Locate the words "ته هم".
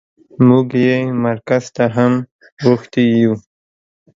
1.75-2.13